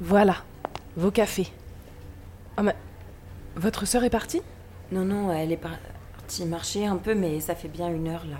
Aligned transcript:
Voilà, 0.00 0.36
vos 0.96 1.10
cafés. 1.10 1.52
Ah, 2.56 2.62
mais. 2.62 2.74
Votre 3.56 3.86
sœur 3.86 4.04
est 4.04 4.10
partie? 4.10 4.42
Non, 4.92 5.04
non, 5.04 5.32
elle 5.32 5.52
est 5.52 5.56
partie 5.56 5.80
marcher 6.46 6.86
un 6.86 6.96
peu, 6.96 7.14
mais 7.14 7.40
ça 7.40 7.54
fait 7.54 7.68
bien 7.68 7.88
une 7.88 8.08
heure 8.08 8.24
là. 8.26 8.38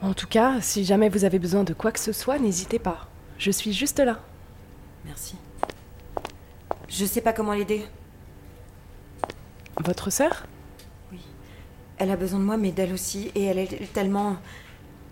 En 0.00 0.14
tout 0.14 0.28
cas, 0.28 0.60
si 0.60 0.84
jamais 0.84 1.08
vous 1.08 1.24
avez 1.24 1.40
besoin 1.40 1.64
de 1.64 1.74
quoi 1.74 1.90
que 1.90 1.98
ce 1.98 2.12
soit, 2.12 2.38
n'hésitez 2.38 2.78
pas. 2.78 3.08
Je 3.36 3.50
suis 3.50 3.72
juste 3.72 3.98
là. 3.98 4.20
Merci. 5.04 5.36
Je 6.88 7.04
sais 7.04 7.20
pas 7.20 7.32
comment 7.32 7.52
l'aider. 7.52 7.84
Votre 9.84 10.10
sœur? 10.10 10.46
Oui. 11.12 11.20
Elle 11.98 12.10
a 12.10 12.16
besoin 12.16 12.38
de 12.38 12.44
moi, 12.44 12.56
mais 12.56 12.70
d'elle 12.70 12.92
aussi. 12.92 13.32
Et 13.34 13.44
elle 13.44 13.58
est 13.58 13.92
tellement. 13.92 14.36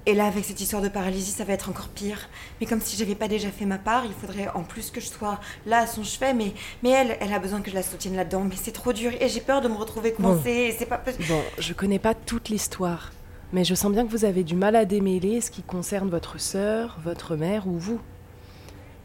Et 0.08 0.14
là, 0.14 0.26
avec 0.26 0.44
cette 0.44 0.60
histoire 0.60 0.82
de 0.82 0.88
paralysie, 0.88 1.32
ça 1.32 1.42
va 1.42 1.52
être 1.52 1.68
encore 1.68 1.88
pire. 1.88 2.28
Mais 2.60 2.66
comme 2.66 2.80
si 2.80 2.96
j'avais 2.96 3.16
pas 3.16 3.26
déjà 3.26 3.50
fait 3.50 3.66
ma 3.66 3.76
part, 3.78 4.04
il 4.04 4.12
faudrait 4.12 4.48
en 4.54 4.62
plus 4.62 4.92
que 4.92 5.00
je 5.00 5.08
sois 5.08 5.40
là 5.66 5.80
à 5.80 5.86
son 5.88 6.04
chevet. 6.04 6.32
Mais, 6.32 6.54
mais 6.84 6.90
elle, 6.90 7.16
elle 7.20 7.32
a 7.32 7.40
besoin 7.40 7.60
que 7.60 7.70
je 7.70 7.74
la 7.74 7.82
soutienne 7.82 8.14
là-dedans. 8.14 8.44
Mais 8.44 8.54
c'est 8.54 8.70
trop 8.70 8.92
dur 8.92 9.10
et 9.20 9.28
j'ai 9.28 9.40
peur 9.40 9.60
de 9.62 9.68
me 9.68 9.74
retrouver 9.74 10.12
coincée. 10.12 10.50
et 10.50 10.76
C'est 10.78 10.86
pas 10.86 10.98
possible. 10.98 11.24
Bon, 11.26 11.42
je 11.58 11.72
connais 11.72 11.98
pas 11.98 12.14
toute 12.14 12.50
l'histoire, 12.50 13.12
mais 13.52 13.64
je 13.64 13.74
sens 13.74 13.90
bien 13.90 14.06
que 14.06 14.12
vous 14.12 14.24
avez 14.24 14.44
du 14.44 14.54
mal 14.54 14.76
à 14.76 14.84
démêler 14.84 15.40
ce 15.40 15.50
qui 15.50 15.62
concerne 15.62 16.08
votre 16.08 16.38
sœur, 16.38 16.98
votre 17.02 17.34
mère 17.34 17.66
ou 17.66 17.76
vous. 17.76 18.00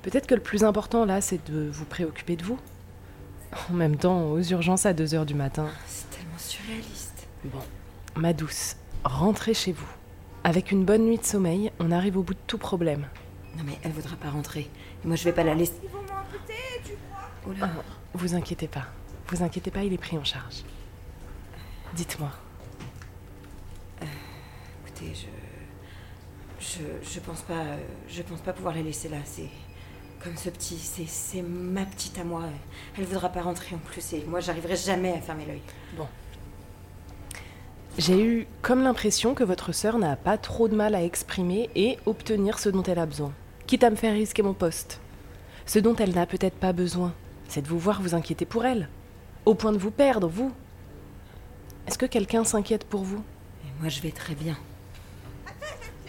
Peut-être 0.03 0.27
que 0.27 0.35
le 0.35 0.41
plus 0.41 0.63
important 0.63 1.05
là, 1.05 1.19
c'est 1.19 1.49
de 1.51 1.67
vous 1.71 1.85
préoccuper 1.85 2.35
de 2.35 2.43
vous. 2.43 2.59
En 3.71 3.73
même 3.73 3.97
temps, 3.97 4.29
aux 4.29 4.41
urgences 4.41 4.85
à 4.85 4.93
2 4.93 5.15
heures 5.15 5.25
du 5.25 5.33
matin. 5.33 5.67
C'est 5.87 6.11
tellement 6.11 6.37
surréaliste. 6.37 7.27
Bon, 7.45 7.59
ma 8.15 8.33
douce, 8.33 8.75
rentrez 9.03 9.55
chez 9.55 9.71
vous. 9.71 9.87
Avec 10.43 10.71
une 10.71 10.85
bonne 10.85 11.05
nuit 11.05 11.17
de 11.17 11.23
sommeil, 11.23 11.71
on 11.79 11.91
arrive 11.91 12.17
au 12.17 12.23
bout 12.23 12.33
de 12.33 12.39
tout 12.47 12.57
problème. 12.57 13.07
Non, 13.57 13.63
mais 13.65 13.77
elle 13.83 13.91
voudra 13.91 14.15
pas 14.15 14.29
rentrer. 14.29 14.69
Et 15.03 15.07
moi, 15.07 15.15
je 15.15 15.23
vais 15.23 15.33
pas 15.33 15.43
la 15.43 15.53
laisser. 15.53 15.73
Ils 15.83 15.89
vont 15.89 15.99
m'amputer, 16.01 16.53
tu 16.83 16.93
crois? 17.09 17.29
Oh 17.47 17.51
là. 17.59 17.69
Ah, 17.77 17.81
vous 18.13 18.33
inquiétez 18.33 18.67
pas. 18.67 18.85
Vous 19.27 19.43
inquiétez 19.43 19.71
pas, 19.71 19.83
il 19.83 19.93
est 19.93 19.97
pris 19.97 20.17
en 20.17 20.23
charge. 20.23 20.63
Dites-moi. 21.93 22.31
Écoutez, 24.85 25.13
je. 25.13 25.27
Je, 26.59 26.83
je 27.13 27.19
pense 27.19 27.41
pas. 27.41 27.53
euh, 27.53 27.77
Je 28.07 28.21
pense 28.21 28.41
pas 28.41 28.53
pouvoir 28.53 28.73
la 28.75 28.81
laisser 28.81 29.09
là. 29.09 29.17
C'est. 29.25 29.49
Comme 30.23 30.37
ce 30.37 30.49
petit. 30.49 30.77
C'est, 30.77 31.07
c'est 31.07 31.41
ma 31.41 31.85
petite 31.85 32.17
à 32.17 32.23
moi. 32.23 32.43
Elle 32.97 33.05
voudra 33.05 33.29
pas 33.29 33.41
rentrer 33.41 33.75
en 33.75 33.79
plus. 33.79 34.13
Et 34.13 34.23
moi, 34.25 34.39
j'arriverai 34.39 34.75
jamais 34.75 35.11
à 35.13 35.21
fermer 35.21 35.45
l'œil. 35.45 35.61
J'ai 37.97 38.23
eu 38.23 38.47
comme 38.61 38.83
l'impression 38.83 39.35
que 39.35 39.43
votre 39.43 39.73
sœur 39.73 39.99
n'a 39.99 40.15
pas 40.15 40.37
trop 40.37 40.67
de 40.67 40.75
mal 40.75 40.95
à 40.95 41.03
exprimer 41.03 41.69
et 41.75 41.97
obtenir 42.05 42.57
ce 42.57 42.69
dont 42.69 42.83
elle 42.83 42.99
a 42.99 43.05
besoin, 43.05 43.33
quitte 43.67 43.83
à 43.83 43.89
me 43.89 43.97
faire 43.97 44.13
risquer 44.13 44.41
mon 44.41 44.53
poste. 44.53 45.01
Ce 45.65 45.77
dont 45.77 45.95
elle 45.97 46.13
n'a 46.13 46.25
peut-être 46.25 46.55
pas 46.55 46.71
besoin, 46.71 47.13
c'est 47.47 47.61
de 47.61 47.67
vous 47.67 47.79
voir 47.79 48.01
vous 48.01 48.15
inquiéter 48.15 48.45
pour 48.45 48.65
elle, 48.65 48.87
au 49.45 49.55
point 49.55 49.73
de 49.73 49.77
vous 49.77 49.91
perdre, 49.91 50.27
vous. 50.27 50.53
Est-ce 51.85 51.97
que 51.97 52.05
quelqu'un 52.05 52.45
s'inquiète 52.45 52.85
pour 52.85 53.03
vous? 53.03 53.23
Et 53.65 53.81
moi, 53.81 53.89
je 53.89 54.01
vais 54.01 54.11
très 54.11 54.35
bien. 54.35 54.57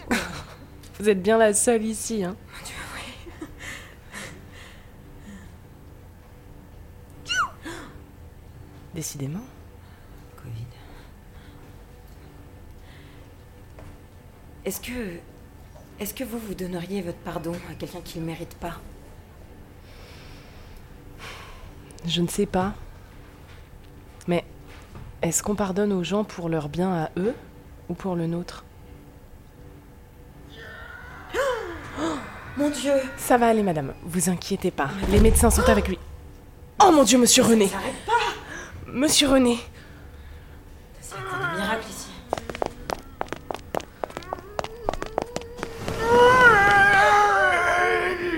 Vous 0.99 1.09
êtes 1.09 1.21
bien 1.21 1.37
la 1.37 1.53
seule 1.53 1.83
ici, 1.83 2.23
hein? 2.23 2.35
Décidément. 8.93 9.43
Covid. 10.37 10.72
Est-ce 14.65 14.79
que. 14.81 15.17
Est-ce 15.99 16.13
que 16.13 16.23
vous, 16.23 16.39
vous 16.39 16.55
donneriez 16.55 17.01
votre 17.01 17.17
pardon 17.19 17.53
à 17.69 17.75
quelqu'un 17.75 18.01
qui 18.03 18.17
ne 18.17 18.23
le 18.23 18.27
mérite 18.31 18.55
pas? 18.55 18.79
Je 22.05 22.21
ne 22.21 22.27
sais 22.27 22.45
pas. 22.45 22.73
Mais 24.27 24.43
est-ce 25.21 25.43
qu'on 25.43 25.55
pardonne 25.55 25.93
aux 25.93 26.03
gens 26.03 26.23
pour 26.23 26.49
leur 26.49 26.67
bien 26.69 26.91
à 27.03 27.09
eux 27.17 27.35
ou 27.89 27.93
pour 27.93 28.15
le 28.15 28.25
nôtre? 28.27 28.65
Mon 32.57 32.69
Dieu 32.69 32.93
Ça 33.17 33.37
va 33.37 33.47
aller, 33.47 33.63
madame. 33.63 33.93
Vous 34.03 34.29
inquiétez 34.29 34.71
pas. 34.71 34.89
Les 35.09 35.19
médecins 35.19 35.49
sont 35.49 35.67
avec 35.69 35.87
lui. 35.87 35.99
Oh 36.81 36.91
mon 36.91 37.03
Dieu, 37.03 37.17
monsieur 37.17 37.43
René 37.43 37.67
Ça 37.67 37.77
arrête 37.77 38.05
pas 38.05 38.11
Monsieur 38.91 39.29
René 39.29 39.57
C'est 41.01 41.15
la 41.15 41.21
cour 41.21 41.37
des 41.37 41.61
miracles 41.61 41.85
ici. 41.89 42.07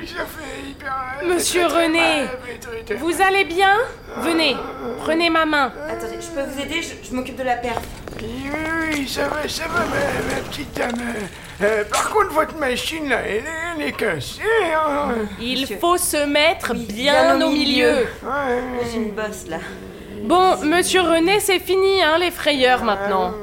Ça 0.06 0.25
fait 0.25 0.69
hyper 0.69 0.92
mal. 0.92 1.15
Monsieur 1.28 1.66
René 1.68 2.25
Vous 2.97 3.22
allez 3.22 3.46
bien? 3.46 3.75
Venez, 4.18 4.56
prenez 5.03 5.30
ma 5.30 5.46
main. 5.46 5.72
Attendez, 5.90 6.16
je 6.22 6.28
peux 6.28 6.47
vous 6.50 6.62
aider? 6.62 6.81
Je, 6.81 7.08
je 7.09 7.13
m'occupe 7.16 7.36
de 7.38 7.44
la 7.44 7.56
perf. 7.58 7.81
Oui, 8.22 8.50
oui, 8.91 9.08
ça 9.08 9.28
va, 9.28 9.47
ça 9.47 9.63
va, 9.68 9.80
ma, 9.80 10.36
ma 10.36 10.41
petite 10.50 10.74
dame. 10.78 10.94
Euh, 11.62 11.84
par 11.86 12.09
contre, 12.12 12.31
votre 12.34 12.56
machine, 12.58 13.09
là, 13.09 13.18
elle, 13.25 13.36
est- 13.38 13.44
elle 13.78 13.88
est 13.88 13.91
cassée. 13.91 14.41
hein. 14.74 15.09
Il 15.41 15.62
Monsieur. 15.62 15.78
faut 15.81 15.97
se 15.97 16.25
mettre 16.25 16.72
Oui, 16.74 16.86
bien, 16.90 17.42
au 17.42 17.50
milieu. 17.50 18.07
Ouais, 18.24 18.62
J'ai 18.92 18.97
une 18.97 19.12
bosse 19.12 19.47
là. 19.50 19.57
Bon, 20.24 20.56
monsieur 20.63 21.02
René, 21.02 21.40
c'est 21.40 21.59
fini, 21.59 22.02
hein, 22.02 22.18
les 22.19 22.31
frayeurs 22.31 22.84
maintenant. 22.84 23.34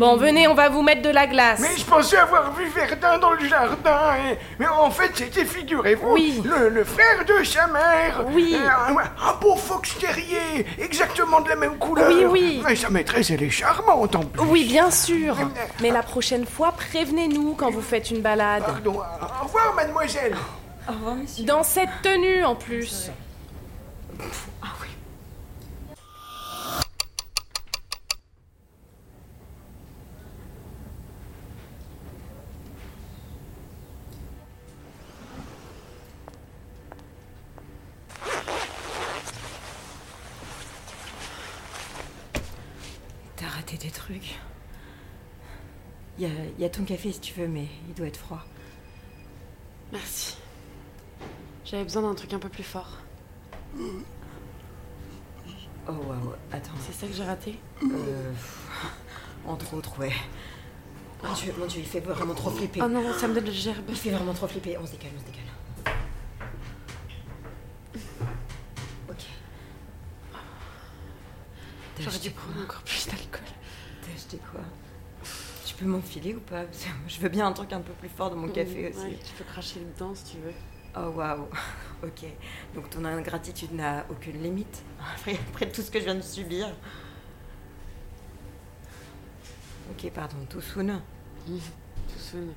Bon, 0.00 0.16
venez, 0.16 0.48
on 0.48 0.54
va 0.54 0.70
vous 0.70 0.80
mettre 0.80 1.02
de 1.02 1.10
la 1.10 1.26
glace. 1.26 1.60
Mais 1.60 1.76
je 1.76 1.84
pensais 1.84 2.16
avoir 2.16 2.54
vu 2.54 2.66
Verdun 2.70 3.18
dans 3.18 3.32
le 3.32 3.46
jardin. 3.46 4.14
et- 4.16 4.38
Mais 4.58 4.66
en 4.66 4.90
fait, 4.90 5.10
c'était, 5.14 5.44
figurez-vous, 5.44 6.12
Oui. 6.12 6.40
le, 6.42 6.70
le 6.70 6.84
frère 6.84 7.22
de 7.26 7.44
sa 7.44 7.66
mère. 7.66 8.24
Oui. 8.32 8.56
Euh, 8.58 8.94
Un, 9.28 9.34
beau 9.34 9.54
fox 9.56 9.98
terrier, 9.98 10.64
exactement 10.78 11.42
de 11.42 11.50
la 11.50 11.56
même 11.56 11.76
couleur. 11.76 12.08
Oui, 12.08 12.24
oui. 12.24 12.62
Mais 12.66 12.76
sa 12.76 12.88
maîtresse, 12.88 13.28
elle 13.28 13.42
est 13.42 13.50
charmante 13.50 14.16
en 14.16 14.20
plus. 14.24 14.40
Oui, 14.48 14.64
bien 14.64 14.90
sûr. 14.90 15.36
Mais 15.82 15.90
la 15.90 16.02
prochaine 16.02 16.46
fois, 16.46 16.72
prévenez-nous 16.72 17.52
quand 17.58 17.70
vous 17.70 17.82
faites 17.82 18.10
une 18.10 18.22
balade. 18.22 18.62
Pardon. 18.64 19.00
Au 19.40 19.44
revoir, 19.44 19.74
mademoiselle. 19.74 20.34
Au 20.88 20.92
revoir, 20.92 21.14
monsieur. 21.16 21.44
Dans 21.44 21.62
cette 21.62 21.90
tenue, 22.02 22.42
en 22.42 22.54
plus. 22.54 23.10
Ah 24.62 24.66
des 43.80 43.90
trucs. 43.90 44.38
Il 46.18 46.24
y 46.24 46.26
a, 46.26 46.34
y 46.58 46.64
a 46.64 46.68
ton 46.68 46.84
café 46.84 47.12
si 47.12 47.20
tu 47.20 47.34
veux, 47.40 47.48
mais 47.48 47.66
il 47.88 47.94
doit 47.94 48.06
être 48.06 48.18
froid. 48.18 48.44
Merci. 49.92 50.36
J'avais 51.64 51.84
besoin 51.84 52.02
d'un 52.02 52.14
truc 52.14 52.32
un 52.32 52.38
peu 52.38 52.48
plus 52.48 52.62
fort. 52.62 52.98
Oh 55.88 55.92
waouh, 55.92 56.34
attends. 56.52 56.72
C'est 56.86 56.92
ça 56.92 57.06
que 57.06 57.12
j'ai 57.12 57.24
raté? 57.24 57.58
Euh, 57.82 58.32
entre 59.46 59.74
autres, 59.74 59.98
ouais. 59.98 60.12
Mon 61.22 61.32
dieu, 61.32 61.54
mon 61.58 61.66
dieu, 61.66 61.80
il 61.80 61.86
fait 61.86 62.00
vraiment 62.00 62.34
trop 62.34 62.50
flipper. 62.50 62.80
Oh 62.82 62.88
non, 62.88 63.12
ça 63.14 63.28
me 63.28 63.34
donne 63.34 63.46
le 63.46 63.52
gerbe. 63.52 63.84
Il 63.88 63.96
fait 63.96 64.10
vraiment 64.10 64.34
trop 64.34 64.46
flipper. 64.46 64.76
On 64.78 64.86
se 64.86 64.92
décale, 64.92 65.12
on 65.16 65.20
se 65.20 65.24
décale. 65.24 65.44
Ok. 69.08 69.24
J'aurais 71.98 72.18
dû 72.18 72.30
prendre 72.30 72.62
encore 72.62 72.82
plus 72.82 73.06
d'alcool. 73.06 73.44
T'as 74.02 74.12
acheté 74.14 74.38
quoi? 74.50 74.60
Tu 75.66 75.74
peux 75.74 75.86
m'enfiler 75.86 76.34
ou 76.34 76.40
pas? 76.40 76.64
Parce 76.64 76.84
que 76.84 76.90
je 77.08 77.20
veux 77.20 77.28
bien 77.28 77.46
un 77.46 77.52
truc 77.52 77.72
un 77.72 77.80
peu 77.80 77.92
plus 77.92 78.08
fort 78.08 78.30
dans 78.30 78.36
mon 78.36 78.48
café 78.48 78.90
aussi. 78.90 78.98
Ouais, 78.98 79.18
tu 79.24 79.34
peux 79.34 79.44
cracher 79.44 79.80
dedans 79.80 80.14
si 80.14 80.36
tu 80.36 80.36
veux. 80.38 80.52
Oh 80.96 81.10
waouh. 81.16 81.46
Ok. 82.02 82.24
Donc 82.74 82.88
ton 82.88 83.04
ingratitude 83.04 83.72
n'a 83.74 84.06
aucune 84.08 84.42
limite 84.42 84.82
après, 85.14 85.38
après 85.50 85.70
tout 85.70 85.82
ce 85.82 85.90
que 85.90 85.98
je 85.98 86.04
viens 86.04 86.14
de 86.14 86.22
subir. 86.22 86.66
Ok, 89.90 90.10
pardon, 90.12 90.36
tout 90.48 90.60
soon. 90.60 91.00
Tout 91.46 92.18
sonne. 92.18 92.52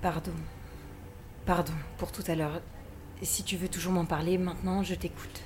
Pardon. 0.00 0.32
Pardon 1.44 1.72
pour 1.98 2.12
tout 2.12 2.22
à 2.28 2.34
l'heure. 2.34 2.60
Si 3.22 3.42
tu 3.42 3.56
veux 3.56 3.68
toujours 3.68 3.92
m'en 3.92 4.04
parler, 4.04 4.38
maintenant, 4.38 4.82
je 4.82 4.94
t'écoute. 4.94 5.42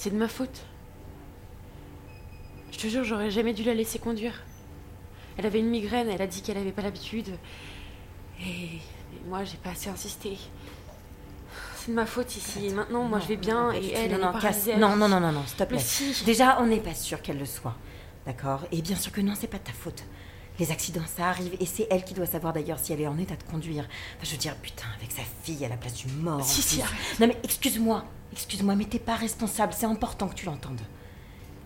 C'est 0.00 0.08
de 0.08 0.16
ma 0.16 0.28
faute. 0.28 0.62
Je 2.72 2.78
te 2.78 2.86
jure, 2.86 3.04
j'aurais 3.04 3.30
jamais 3.30 3.52
dû 3.52 3.64
la 3.64 3.74
laisser 3.74 3.98
conduire. 3.98 4.32
Elle 5.36 5.44
avait 5.44 5.60
une 5.60 5.68
migraine, 5.68 6.08
elle 6.08 6.22
a 6.22 6.26
dit 6.26 6.40
qu'elle 6.40 6.56
avait 6.56 6.72
pas 6.72 6.80
l'habitude. 6.80 7.28
Et, 8.40 8.76
et 8.76 8.80
moi, 9.28 9.44
j'ai 9.44 9.58
pas 9.58 9.72
assez 9.72 9.90
insisté. 9.90 10.38
c'est 11.76 11.90
de 11.90 11.96
ma 11.96 12.06
faute 12.06 12.34
ici. 12.34 12.68
Et 12.68 12.72
maintenant, 12.72 13.02
moi, 13.04 13.18
je 13.20 13.26
vais 13.28 13.36
bien 13.36 13.66
Non, 13.66 13.72
et 13.72 13.92
elle, 13.92 14.12
non, 14.12 14.16
elle 14.16 14.22
non, 14.22 14.30
est 14.30 14.32
casse. 14.32 14.42
paralysée. 14.42 14.76
non, 14.78 14.96
non, 14.96 15.06
non, 15.10 15.20
non, 15.20 15.32
non, 15.32 15.42
s'il 15.46 15.56
te 15.58 15.64
plaît. 15.64 15.78
Si. 15.78 16.24
Déjà, 16.24 16.58
on 16.62 16.66
n'est 16.66 16.80
pas 16.80 16.94
sûr 16.94 17.20
qu'elle 17.20 17.38
le 17.38 17.44
soit. 17.44 17.76
D'accord? 18.24 18.62
Et 18.72 18.80
bien 18.80 18.96
sûr 18.96 19.12
que 19.12 19.20
non, 19.20 19.34
c'est 19.38 19.48
pas 19.48 19.58
de 19.58 19.64
ta 19.64 19.72
faute. 19.72 20.02
Les 20.60 20.70
accidents, 20.70 21.00
ça 21.06 21.28
arrive, 21.28 21.56
et 21.58 21.64
c'est 21.64 21.88
elle 21.90 22.04
qui 22.04 22.12
doit 22.12 22.26
savoir 22.26 22.52
d'ailleurs 22.52 22.78
si 22.78 22.92
elle 22.92 23.00
est 23.00 23.06
en 23.06 23.16
état 23.16 23.34
de 23.34 23.42
conduire. 23.42 23.88
Enfin, 24.16 24.24
je 24.24 24.32
veux 24.32 24.36
dire, 24.36 24.54
putain, 24.56 24.84
avec 24.98 25.10
sa 25.10 25.22
fille 25.42 25.64
à 25.64 25.70
la 25.70 25.78
place 25.78 25.94
du 25.94 26.06
mort. 26.12 26.44
Si, 26.44 26.60
si, 26.60 26.82
arrête. 26.82 26.98
Non, 27.18 27.26
mais 27.28 27.36
excuse-moi, 27.42 28.04
excuse-moi, 28.32 28.76
mais 28.76 28.84
t'es 28.84 28.98
pas 28.98 29.16
responsable, 29.16 29.72
c'est 29.72 29.86
important 29.86 30.28
que 30.28 30.34
tu 30.34 30.44
l'entendes. 30.44 30.82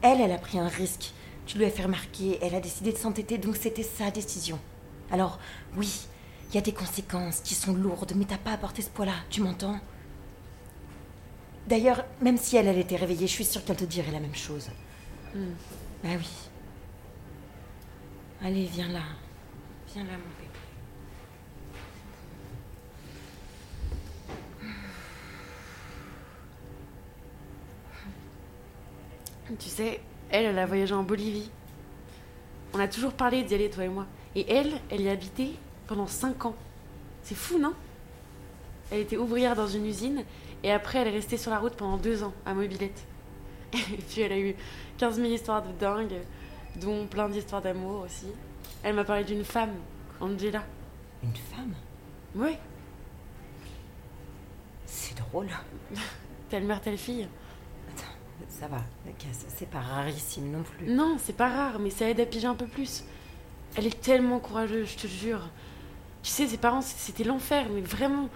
Elle, 0.00 0.20
elle 0.20 0.30
a 0.30 0.38
pris 0.38 0.60
un 0.60 0.68
risque. 0.68 1.12
Tu 1.44 1.58
lui 1.58 1.64
as 1.64 1.70
fait 1.70 1.82
remarquer, 1.82 2.38
elle 2.40 2.54
a 2.54 2.60
décidé 2.60 2.92
de 2.92 2.96
s'entêter, 2.96 3.36
donc 3.36 3.56
c'était 3.56 3.82
sa 3.82 4.12
décision. 4.12 4.60
Alors, 5.10 5.40
oui, 5.76 6.06
il 6.50 6.54
y 6.54 6.58
a 6.58 6.62
des 6.62 6.72
conséquences 6.72 7.40
qui 7.40 7.56
sont 7.56 7.74
lourdes, 7.74 8.12
mais 8.14 8.26
t'as 8.26 8.38
pas 8.38 8.56
porter 8.56 8.82
ce 8.82 8.90
poids-là, 8.90 9.14
tu 9.28 9.40
m'entends? 9.40 9.80
D'ailleurs, 11.66 12.04
même 12.22 12.38
si 12.38 12.56
elle, 12.56 12.68
elle 12.68 12.78
était 12.78 12.94
réveillée, 12.94 13.26
je 13.26 13.32
suis 13.32 13.44
sûre 13.44 13.64
qu'elle 13.64 13.76
te 13.76 13.84
dirait 13.84 14.12
la 14.12 14.20
même 14.20 14.36
chose. 14.36 14.70
Bah 15.34 16.10
oui. 16.16 16.28
Allez, 18.44 18.64
viens 18.66 18.88
là. 18.88 19.00
Viens 19.94 20.04
là, 20.04 20.10
mon 20.12 20.18
bébé. 20.18 20.50
Tu 29.58 29.68
sais, 29.70 30.02
elle, 30.28 30.44
elle 30.44 30.58
a 30.58 30.66
voyagé 30.66 30.92
en 30.92 31.04
Bolivie. 31.04 31.50
On 32.74 32.80
a 32.80 32.86
toujours 32.86 33.14
parlé 33.14 33.44
d'y 33.44 33.54
aller, 33.54 33.70
toi 33.70 33.84
et 33.84 33.88
moi. 33.88 34.04
Et 34.34 34.52
elle, 34.52 34.74
elle 34.90 35.00
y 35.00 35.08
a 35.08 35.12
habité 35.12 35.52
pendant 35.86 36.06
5 36.06 36.44
ans. 36.44 36.56
C'est 37.22 37.34
fou, 37.34 37.58
non? 37.58 37.72
Elle 38.90 39.00
était 39.00 39.16
ouvrière 39.16 39.56
dans 39.56 39.68
une 39.68 39.86
usine 39.86 40.22
et 40.62 40.70
après, 40.70 40.98
elle 40.98 41.08
est 41.08 41.12
restée 41.12 41.38
sur 41.38 41.50
la 41.50 41.58
route 41.58 41.76
pendant 41.76 41.96
2 41.96 42.24
ans 42.24 42.34
à 42.44 42.52
Mobilette. 42.52 43.06
Et 43.72 44.02
puis, 44.06 44.20
elle 44.20 44.32
a 44.32 44.38
eu 44.38 44.54
15 44.98 45.16
000 45.16 45.28
histoires 45.28 45.62
de 45.62 45.72
dingue, 45.72 46.12
dont 46.80 47.06
plein 47.06 47.28
d'histoires 47.28 47.62
d'amour 47.62 48.02
aussi. 48.02 48.26
Elle 48.82 48.94
m'a 48.94 49.04
parlé 49.04 49.24
d'une 49.24 49.44
femme, 49.44 49.74
Angela. 50.20 50.64
Une 51.22 51.34
femme? 51.36 51.74
Ouais, 52.34 52.58
C'est 54.86 55.16
drôle. 55.16 55.48
telle 56.48 56.64
mère, 56.64 56.80
telle 56.80 56.98
fille. 56.98 57.28
Attends, 57.92 58.08
ça 58.48 58.66
va. 58.68 58.82
C'est 59.48 59.70
pas 59.70 59.80
rarissime 59.80 60.50
non 60.50 60.62
plus. 60.62 60.86
Non, 60.88 61.16
c'est 61.18 61.36
pas 61.36 61.48
rare, 61.48 61.78
mais 61.78 61.90
ça 61.90 62.08
aide 62.08 62.20
à 62.20 62.26
piger 62.26 62.46
un 62.46 62.54
peu 62.54 62.66
plus. 62.66 63.04
Elle 63.76 63.86
est 63.86 64.00
tellement 64.00 64.38
courageuse, 64.40 64.90
je 64.90 64.96
te 64.96 65.06
jure. 65.06 65.40
Tu 66.22 66.30
sais, 66.30 66.46
ses 66.46 66.56
parents, 66.58 66.80
c'était 66.80 67.24
l'enfer, 67.24 67.66
mais 67.72 67.80
vraiment. 67.80 68.28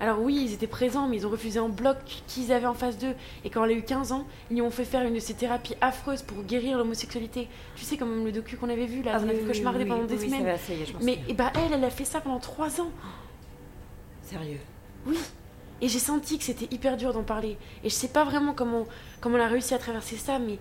Alors 0.00 0.20
oui, 0.20 0.42
ils 0.44 0.52
étaient 0.52 0.66
présents, 0.66 1.06
mais 1.08 1.16
ils 1.16 1.26
ont 1.26 1.30
refusé 1.30 1.60
en 1.60 1.68
bloc 1.68 1.96
qui 2.26 2.44
ils 2.44 2.52
avaient 2.52 2.66
en 2.66 2.74
face 2.74 2.98
d'eux. 2.98 3.14
Et 3.44 3.50
quand 3.50 3.64
elle 3.64 3.70
a 3.70 3.74
eu 3.74 3.82
15 3.82 4.12
ans, 4.12 4.26
ils 4.50 4.54
lui 4.54 4.62
ont 4.62 4.70
fait 4.70 4.84
faire 4.84 5.06
une 5.06 5.14
de 5.14 5.20
ces 5.20 5.34
thérapies 5.34 5.76
affreuses 5.80 6.22
pour 6.22 6.42
guérir 6.42 6.78
l'homosexualité. 6.78 7.48
Tu 7.76 7.84
sais, 7.84 7.96
comme 7.96 8.24
le 8.24 8.32
docu 8.32 8.56
qu'on 8.56 8.68
avait 8.68 8.86
vu 8.86 9.02
là, 9.02 9.20
on 9.22 9.28
a 9.28 9.32
fait 9.72 9.84
pendant 9.84 10.04
des 10.04 10.14
Ah 10.14 10.18
oui, 10.20 10.30
semaines. 10.30 10.58
Je 10.68 11.04
mais 11.04 11.20
et 11.28 11.34
bah 11.34 11.52
elle, 11.54 11.72
elle 11.74 11.84
a 11.84 11.90
fait 11.90 12.04
ça 12.04 12.20
pendant 12.20 12.40
3 12.40 12.80
ans. 12.80 12.90
Sérieux? 14.22 14.60
Oui. 15.06 15.18
Et 15.80 15.88
j'ai 15.88 15.98
senti 15.98 16.38
que 16.38 16.44
c'était 16.44 16.72
hyper 16.74 16.96
dur 16.96 17.12
d'en 17.12 17.22
parler. 17.22 17.56
Et 17.84 17.88
je 17.88 17.94
sais 17.94 18.08
pas 18.08 18.24
vraiment 18.24 18.52
comment, 18.52 18.86
comment 19.20 19.36
elle 19.36 19.42
a 19.42 19.48
réussi 19.48 19.74
à 19.74 19.78
traverser 19.78 20.16
ça, 20.16 20.38
mais, 20.38 20.58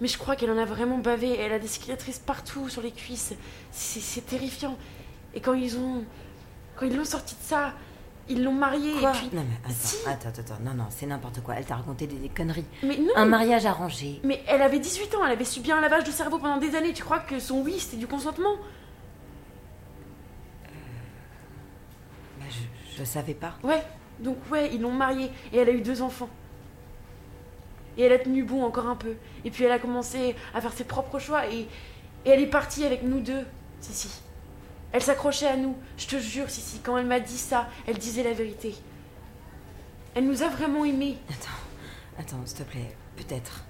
mais 0.00 0.08
je 0.08 0.18
crois 0.18 0.36
qu'elle 0.36 0.50
en 0.50 0.58
a 0.58 0.64
vraiment 0.64 0.98
bavé. 0.98 1.36
Elle 1.38 1.52
a 1.52 1.58
des 1.58 1.68
cicatrices 1.68 2.18
partout 2.18 2.68
sur 2.68 2.82
les 2.82 2.92
cuisses. 2.92 3.34
C'est 3.72 4.26
terrifiant. 4.26 4.76
Et 5.34 5.40
quand 5.40 5.54
ils 5.54 5.78
ont. 5.78 6.04
Quand 6.76 6.86
ils 6.86 6.96
l'ont 6.96 7.04
sortie 7.04 7.34
de 7.34 7.42
ça, 7.42 7.72
ils 8.28 8.42
l'ont 8.44 8.52
mariée. 8.52 8.92
Quoi 9.00 9.10
et 9.10 9.18
puis... 9.18 9.30
Non, 9.32 9.42
mais 9.48 9.56
attends, 9.64 9.74
Si. 9.78 9.96
attends, 10.08 10.28
attends. 10.28 10.58
Non, 10.62 10.74
non, 10.74 10.84
c'est 10.90 11.06
n'importe 11.06 11.40
quoi. 11.42 11.54
Elle 11.56 11.64
t'a 11.64 11.76
raconté 11.76 12.06
des, 12.06 12.16
des 12.16 12.28
conneries. 12.28 12.64
Mais 12.82 12.96
non 12.98 13.12
Un 13.16 13.26
mariage 13.26 13.66
arrangé. 13.66 14.20
Mais 14.24 14.42
elle 14.46 14.62
avait 14.62 14.78
18 14.78 15.14
ans, 15.14 15.24
elle 15.24 15.32
avait 15.32 15.44
subi 15.44 15.72
un 15.72 15.80
lavage 15.80 16.04
de 16.04 16.10
cerveau 16.10 16.38
pendant 16.38 16.58
des 16.58 16.74
années. 16.74 16.92
Tu 16.92 17.02
crois 17.02 17.20
que 17.20 17.38
son 17.40 17.60
oui, 17.62 17.78
c'était 17.78 17.96
du 17.96 18.06
consentement? 18.06 18.56
Bah, 22.38 22.44
je, 22.50 22.98
je 23.00 23.04
savais 23.04 23.34
pas. 23.34 23.54
Ouais, 23.62 23.82
donc 24.20 24.36
ouais, 24.50 24.70
ils 24.72 24.80
l'ont 24.80 24.92
mariée 24.92 25.30
et 25.52 25.58
elle 25.58 25.68
a 25.68 25.72
eu 25.72 25.80
deux 25.80 26.02
enfants. 26.02 26.28
Et 27.96 28.02
elle 28.02 28.12
a 28.12 28.18
tenu 28.18 28.44
bon 28.44 28.62
encore 28.64 28.86
un 28.86 28.96
peu. 28.96 29.14
Et 29.44 29.50
puis 29.50 29.64
elle 29.64 29.72
a 29.72 29.78
commencé 29.78 30.36
à 30.54 30.60
faire 30.60 30.72
ses 30.72 30.84
propres 30.84 31.18
choix 31.18 31.46
et, 31.48 31.60
et 32.24 32.30
elle 32.30 32.40
est 32.40 32.46
partie 32.46 32.84
avec 32.84 33.02
nous 33.02 33.20
deux, 33.20 33.44
Sissi. 33.80 34.20
Elle 34.92 35.02
s'accrochait 35.02 35.46
à 35.46 35.56
nous, 35.56 35.76
je 35.96 36.06
te 36.06 36.18
jure, 36.18 36.48
Sissi, 36.48 36.80
quand 36.82 36.96
elle 36.96 37.06
m'a 37.06 37.20
dit 37.20 37.36
ça, 37.36 37.68
elle 37.86 37.98
disait 37.98 38.22
la 38.22 38.32
vérité. 38.32 38.74
Elle 40.14 40.26
nous 40.26 40.42
a 40.42 40.48
vraiment 40.48 40.84
aimés. 40.84 41.18
Attends, 41.28 42.18
attends, 42.18 42.46
s'il 42.46 42.58
te 42.58 42.62
plaît. 42.62 42.96
Peut-être. 43.16 43.64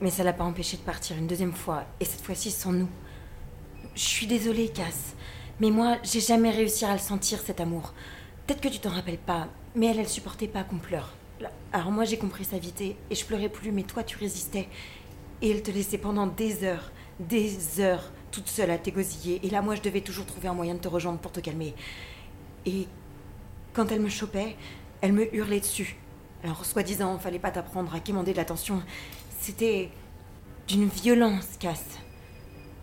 Mais 0.00 0.10
ça 0.10 0.22
l'a 0.22 0.32
pas 0.32 0.44
empêché 0.44 0.76
de 0.76 0.82
partir 0.82 1.16
une 1.16 1.26
deuxième 1.26 1.52
fois. 1.52 1.84
Et 2.00 2.04
cette 2.04 2.20
fois-ci 2.20 2.50
sans 2.50 2.72
nous. 2.72 2.88
Je 3.94 4.00
suis 4.02 4.26
désolée, 4.26 4.68
Cass. 4.68 5.14
Mais 5.60 5.70
moi, 5.70 5.96
j'ai 6.04 6.20
jamais 6.20 6.50
réussi 6.50 6.84
à 6.84 6.92
le 6.92 6.98
sentir, 6.98 7.40
cet 7.40 7.60
amour. 7.60 7.94
Peut-être 8.46 8.60
que 8.60 8.68
tu 8.68 8.78
t'en 8.78 8.90
rappelles 8.90 9.18
pas. 9.18 9.48
Mais 9.74 9.86
elle, 9.86 9.98
elle 9.98 10.08
supportait 10.08 10.46
pas 10.48 10.62
qu'on 10.62 10.78
pleure. 10.78 11.14
Alors 11.72 11.90
moi, 11.90 12.04
j'ai 12.04 12.18
compris 12.18 12.44
sa 12.44 12.58
vité. 12.58 12.96
Et 13.10 13.14
je 13.14 13.24
pleurais 13.24 13.48
plus, 13.48 13.72
mais 13.72 13.82
toi, 13.82 14.04
tu 14.04 14.18
résistais. 14.18 14.68
Et 15.42 15.50
elle 15.50 15.62
te 15.62 15.70
laissait 15.70 15.98
pendant 15.98 16.26
des 16.26 16.64
heures, 16.64 16.92
des 17.18 17.80
heures, 17.80 18.12
toute 18.30 18.48
seule 18.48 18.70
à 18.70 18.78
t'égosiller. 18.78 19.40
Et 19.44 19.50
là, 19.50 19.62
moi, 19.62 19.74
je 19.74 19.82
devais 19.82 20.00
toujours 20.00 20.26
trouver 20.26 20.48
un 20.48 20.54
moyen 20.54 20.74
de 20.74 20.80
te 20.80 20.88
rejoindre 20.88 21.18
pour 21.18 21.32
te 21.32 21.40
calmer. 21.40 21.74
Et 22.66 22.86
quand 23.72 23.90
elle 23.92 24.00
me 24.00 24.08
chopait, 24.08 24.56
elle 25.00 25.12
me 25.12 25.34
hurlait 25.34 25.60
dessus. 25.60 25.96
Alors, 26.44 26.64
soi-disant, 26.64 27.18
fallait 27.18 27.38
pas 27.38 27.50
t'apprendre 27.50 27.94
à 27.94 28.00
quémander 28.00 28.32
de 28.32 28.36
l'attention. 28.36 28.82
C'était 29.40 29.90
d'une 30.66 30.88
violence, 30.88 31.56
Cass. 31.58 31.84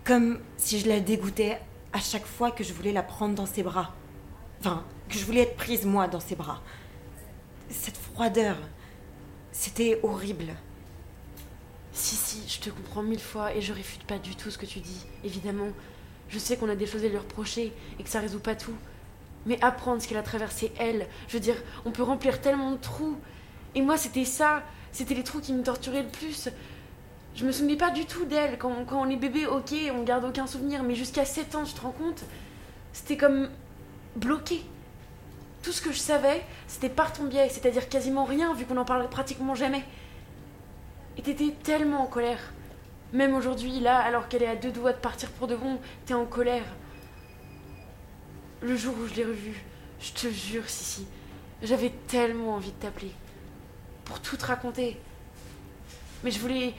Comme 0.03 0.39
si 0.57 0.79
je 0.79 0.87
la 0.87 0.99
dégoûtais 0.99 1.59
à 1.93 1.99
chaque 1.99 2.25
fois 2.25 2.51
que 2.51 2.63
je 2.63 2.73
voulais 2.73 2.91
la 2.91 3.03
prendre 3.03 3.35
dans 3.35 3.45
ses 3.45 3.63
bras. 3.63 3.93
Enfin, 4.59 4.83
que 5.09 5.17
je 5.17 5.25
voulais 5.25 5.41
être 5.41 5.55
prise, 5.55 5.85
moi, 5.85 6.07
dans 6.07 6.19
ses 6.19 6.35
bras. 6.35 6.61
Cette 7.69 7.97
froideur, 7.97 8.57
c'était 9.51 9.99
horrible. 10.03 10.53
Si, 11.95 12.17
si, 12.17 12.43
je 12.49 12.59
te 12.59 12.69
comprends 12.69 13.01
mille 13.01 13.21
fois 13.21 13.55
et 13.55 13.61
je 13.61 13.71
réfute 13.71 14.03
pas 14.03 14.17
du 14.17 14.35
tout 14.35 14.51
ce 14.51 14.57
que 14.57 14.65
tu 14.65 14.81
dis. 14.81 15.05
Évidemment, 15.23 15.69
je 16.27 16.37
sais 16.37 16.57
qu'on 16.57 16.67
a 16.67 16.75
des 16.75 16.85
choses 16.85 17.05
à 17.05 17.07
lui 17.07 17.17
reprocher 17.17 17.71
et 17.97 18.03
que 18.03 18.09
ça 18.09 18.19
résout 18.19 18.41
pas 18.41 18.53
tout. 18.53 18.75
Mais 19.45 19.57
apprendre 19.63 20.01
ce 20.01 20.07
qu'elle 20.09 20.17
a 20.17 20.23
traversé, 20.23 20.73
elle, 20.77 21.07
je 21.29 21.33
veux 21.33 21.39
dire, 21.39 21.55
on 21.85 21.91
peut 21.91 22.03
remplir 22.03 22.41
tellement 22.41 22.71
de 22.71 22.77
trous. 22.77 23.15
Et 23.75 23.81
moi, 23.81 23.95
c'était 23.95 24.25
ça, 24.25 24.61
c'était 24.91 25.13
les 25.13 25.23
trous 25.23 25.39
qui 25.39 25.53
me 25.53 25.63
torturaient 25.63 26.03
le 26.03 26.09
plus. 26.09 26.49
Je 27.33 27.45
me 27.45 27.53
souvenais 27.53 27.77
pas 27.77 27.91
du 27.91 28.05
tout 28.05 28.25
d'elle. 28.25 28.57
Quand, 28.57 28.85
on 28.91 29.09
est 29.09 29.15
bébé, 29.15 29.47
ok, 29.47 29.73
on 29.93 30.03
garde 30.03 30.25
aucun 30.25 30.47
souvenir, 30.47 30.83
mais 30.83 30.95
jusqu'à 30.95 31.23
7 31.23 31.55
ans, 31.55 31.63
tu 31.63 31.73
te 31.73 31.79
rends 31.79 31.91
compte 31.91 32.25
C'était 32.91 33.15
comme 33.15 33.49
bloqué. 34.17 34.65
Tout 35.63 35.71
ce 35.71 35.81
que 35.81 35.93
je 35.93 35.99
savais, 35.99 36.43
c'était 36.67 36.89
par 36.89 37.13
ton 37.13 37.23
biais, 37.23 37.47
c'est-à-dire 37.47 37.87
quasiment 37.87 38.25
rien, 38.25 38.53
vu 38.53 38.65
qu'on 38.65 38.75
en 38.75 38.85
parle 38.85 39.07
pratiquement 39.09 39.55
jamais. 39.55 39.85
Et 41.17 41.21
t'étais 41.21 41.51
tellement 41.63 42.03
en 42.03 42.07
colère. 42.07 42.39
Même 43.13 43.33
aujourd'hui, 43.33 43.79
là, 43.79 43.99
alors 43.99 44.27
qu'elle 44.27 44.43
est 44.43 44.47
à 44.47 44.55
deux 44.55 44.71
doigts 44.71 44.93
de 44.93 44.97
partir 44.97 45.29
pour 45.31 45.47
de 45.47 45.55
bon, 45.55 45.79
t'es 46.05 46.13
en 46.13 46.25
colère. 46.25 46.65
Le 48.61 48.75
jour 48.75 48.95
où 48.99 49.07
je 49.07 49.13
l'ai 49.13 49.23
revue, 49.23 49.63
je 49.99 50.11
te 50.11 50.27
jure, 50.27 50.67
Sissi, 50.67 51.07
j'avais 51.61 51.91
tellement 52.07 52.55
envie 52.55 52.71
de 52.71 52.77
t'appeler. 52.77 53.11
Pour 54.03 54.19
tout 54.19 54.37
te 54.37 54.45
raconter. 54.45 54.99
Mais 56.23 56.31
je 56.31 56.39
voulais. 56.39 56.73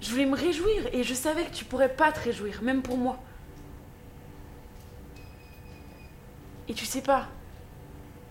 Je 0.00 0.10
voulais 0.10 0.26
me 0.26 0.36
réjouir 0.36 0.86
et 0.92 1.02
je 1.02 1.14
savais 1.14 1.44
que 1.44 1.54
tu 1.54 1.64
pourrais 1.64 1.92
pas 1.92 2.12
te 2.12 2.20
réjouir, 2.20 2.62
même 2.62 2.82
pour 2.82 2.96
moi. 2.96 3.18
Et 6.68 6.74
tu 6.74 6.84
sais 6.84 7.02
pas, 7.02 7.28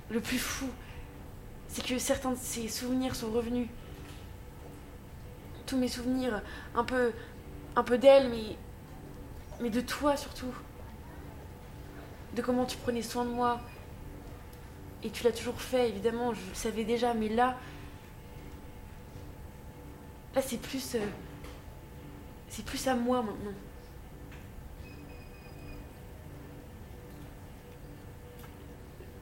le 0.09 0.21
plus 0.21 0.37
fou, 0.37 0.69
c'est 1.67 1.85
que 1.85 1.97
certains 1.97 2.31
de 2.31 2.37
ces 2.37 2.69
souvenirs 2.69 3.15
sont 3.15 3.31
revenus 3.31 3.67
tous 5.67 5.77
mes 5.77 5.89
souvenirs, 5.89 6.41
un 6.73 6.83
peu, 6.83 7.11
un 7.75 7.83
peu 7.83 7.99
d'elle, 7.99 8.29
mais, 8.29 8.55
mais 9.61 9.69
de 9.69 9.81
toi 9.81 10.17
surtout. 10.17 10.53
De 12.33 12.41
comment 12.41 12.65
tu 12.65 12.77
prenais 12.77 13.03
soin 13.03 13.25
de 13.25 13.29
moi. 13.29 13.59
Et 15.03 15.11
tu 15.11 15.23
l'as 15.23 15.31
toujours 15.31 15.61
fait, 15.61 15.89
évidemment, 15.89 16.33
je 16.33 16.41
le 16.49 16.55
savais 16.55 16.83
déjà, 16.83 17.13
mais 17.13 17.29
là, 17.29 17.55
là 20.33 20.41
c'est 20.41 20.57
plus, 20.57 20.95
euh, 20.95 21.05
c'est 22.49 22.65
plus 22.65 22.87
à 22.87 22.95
moi 22.95 23.21
maintenant. 23.21 23.53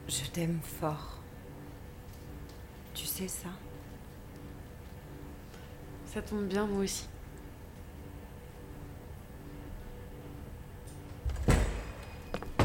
Je 0.08 0.24
t'aime 0.30 0.60
fort. 0.62 1.18
Tu 2.94 3.04
sais 3.04 3.28
ça? 3.28 3.48
Ça 6.16 6.22
tombe 6.22 6.46
bien, 6.46 6.64
moi 6.64 6.82
aussi. 6.82 7.06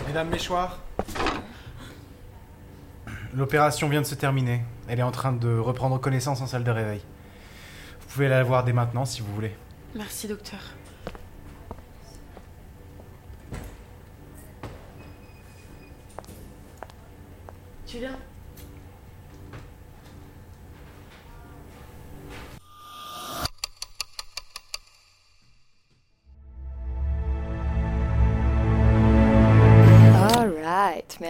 Mesdames, 0.08 0.30
Méchoir 0.30 0.80
L'opération 3.34 3.90
vient 3.90 4.00
de 4.00 4.06
se 4.06 4.16
terminer. 4.16 4.62
Elle 4.88 5.00
est 5.00 5.04
en 5.04 5.12
train 5.12 5.34
de 5.34 5.54
reprendre 5.58 6.00
connaissance 6.00 6.40
en 6.40 6.48
salle 6.48 6.64
de 6.64 6.72
réveil. 6.72 7.02
Vous 8.00 8.14
pouvez 8.14 8.30
la 8.30 8.42
voir 8.42 8.64
dès 8.64 8.72
maintenant 8.72 9.04
si 9.04 9.20
vous 9.20 9.36
voulez. 9.36 9.54
Merci, 9.96 10.30
docteur. 10.30 10.62
Tu 17.86 17.98
viens? 17.98 18.18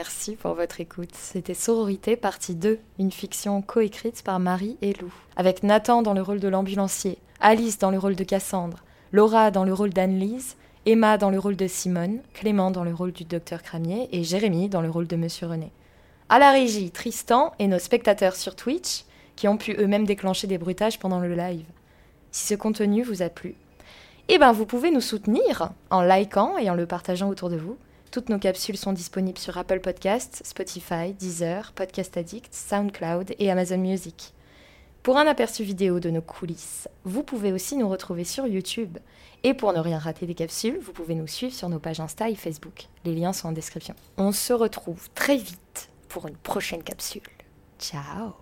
Merci 0.01 0.36
pour 0.36 0.55
votre 0.55 0.81
écoute. 0.81 1.12
C'était 1.13 1.53
Sororité 1.53 2.15
partie 2.15 2.55
2, 2.55 2.79
une 2.98 3.12
fiction 3.12 3.62
coécrite 3.62 4.24
par 4.24 4.39
Marie 4.39 4.75
et 4.81 4.93
Lou, 4.93 5.13
avec 5.36 5.62
Nathan 5.62 6.01
dans 6.01 6.15
le 6.15 6.24
rôle 6.24 6.39
de 6.39 6.48
l'ambulancier, 6.48 7.20
Alice 7.39 7.77
dans 7.77 7.91
le 7.91 8.00
rôle 8.00 8.15
de 8.15 8.24
Cassandre, 8.24 8.79
Laura 9.12 9.51
dans 9.51 9.63
le 9.63 9.75
rôle 9.75 9.91
d'Anne-Lise, 9.91 10.55
Emma 10.88 11.20
dans 11.20 11.29
le 11.29 11.38
rôle 11.38 11.55
de 11.55 11.67
Simone, 11.67 12.22
Clément 12.34 12.72
dans 12.72 12.84
le 12.84 12.96
rôle 12.96 13.12
du 13.12 13.25
docteur 13.25 13.62
Cramier 13.62 14.10
et 14.12 14.24
Jérémy 14.24 14.70
dans 14.70 14.81
le 14.81 14.89
rôle 14.89 15.05
de 15.05 15.15
Monsieur 15.15 15.46
René. 15.46 15.72
À 16.29 16.39
la 16.39 16.50
régie, 16.50 16.89
Tristan 16.89 17.53
et 17.60 17.67
nos 17.67 17.77
spectateurs 17.77 18.36
sur 18.36 18.55
Twitch, 18.55 19.03
qui 19.36 19.48
ont 19.48 19.58
pu 19.58 19.75
eux-mêmes 19.77 20.08
déclencher 20.08 20.48
des 20.48 20.58
bruitages 20.58 20.98
pendant 20.98 21.20
le 21.20 21.36
live. 21.36 21.67
Si 22.31 22.48
ce 22.48 22.55
contenu 22.55 23.03
vous 23.03 23.22
a 23.22 23.29
plu, 23.29 23.53
eh 24.29 24.39
ben 24.39 24.51
vous 24.51 24.65
pouvez 24.65 24.89
nous 24.89 25.00
soutenir 25.00 25.70
en 25.91 26.01
likant 26.01 26.58
et 26.58 26.72
en 26.72 26.75
le 26.75 26.88
partageant 26.88 27.29
autour 27.29 27.51
de 27.51 27.58
vous. 27.58 27.77
Toutes 28.12 28.27
nos 28.27 28.39
capsules 28.39 28.75
sont 28.75 28.91
disponibles 28.91 29.38
sur 29.38 29.58
Apple 29.58 29.80
Podcasts, 29.80 30.41
Spotify, 30.46 31.13
Deezer, 31.13 31.72
Podcast 31.72 32.18
Addict, 32.18 32.53
SoundCloud 32.53 33.36
et 33.39 33.50
Amazon 33.50 33.77
Music. 33.77 34.34
Pour 35.01 35.18
un 35.18 35.25
aperçu 35.25 35.63
vidéo 35.63 36.01
de 36.01 36.10
nos 36.10 36.22
coulisses, 36.22 36.89
vous 37.06 37.24
pouvez 37.24 37.53
aussi 37.53 37.77
nous 37.77 37.88
retrouver 37.88 38.25
sur 38.25 38.46
YouTube. 38.48 38.98
Et 39.44 39.53
pour 39.53 39.72
ne 39.72 39.80
rien 39.80 39.98
rater 39.98 40.27
des 40.27 40.36
capsules, 40.36 40.77
vous 40.77 40.91
pouvez 40.91 41.15
nous 41.15 41.25
suivre 41.25 41.53
sur 41.53 41.70
nos 41.70 41.80
pages 41.80 42.01
Insta 42.01 42.30
et 42.30 42.36
Facebook. 42.36 42.88
Les 43.06 43.15
liens 43.15 43.32
sont 43.32 43.48
en 43.48 43.53
description. 43.53 43.96
On 44.18 44.34
se 44.34 44.51
retrouve 44.51 45.10
très 45.15 45.38
vite 45.38 45.89
pour 46.10 46.27
une 46.27 46.36
prochaine 46.36 46.84
capsule. 46.84 47.22
Ciao 47.80 48.40